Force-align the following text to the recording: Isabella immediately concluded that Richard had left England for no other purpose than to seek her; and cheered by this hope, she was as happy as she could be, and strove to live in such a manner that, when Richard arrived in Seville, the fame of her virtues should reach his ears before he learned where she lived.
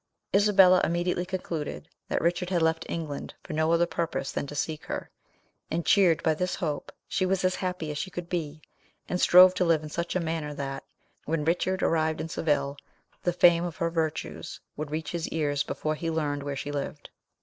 Isabella 0.35 0.81
immediately 0.83 1.27
concluded 1.27 1.87
that 2.07 2.23
Richard 2.23 2.49
had 2.49 2.63
left 2.63 2.87
England 2.89 3.35
for 3.43 3.53
no 3.53 3.71
other 3.71 3.85
purpose 3.85 4.31
than 4.31 4.47
to 4.47 4.55
seek 4.55 4.85
her; 4.85 5.11
and 5.69 5.85
cheered 5.85 6.23
by 6.23 6.33
this 6.33 6.55
hope, 6.55 6.91
she 7.07 7.23
was 7.23 7.45
as 7.45 7.53
happy 7.53 7.91
as 7.91 7.99
she 7.99 8.09
could 8.09 8.27
be, 8.27 8.63
and 9.07 9.21
strove 9.21 9.53
to 9.53 9.63
live 9.63 9.83
in 9.83 9.89
such 9.89 10.15
a 10.15 10.19
manner 10.19 10.55
that, 10.55 10.83
when 11.25 11.45
Richard 11.45 11.83
arrived 11.83 12.19
in 12.19 12.29
Seville, 12.29 12.77
the 13.21 13.31
fame 13.31 13.63
of 13.63 13.75
her 13.75 13.91
virtues 13.91 14.59
should 14.75 14.89
reach 14.89 15.11
his 15.11 15.27
ears 15.27 15.61
before 15.61 15.93
he 15.93 16.09
learned 16.09 16.41
where 16.41 16.55
she 16.55 16.71
lived. 16.71 17.11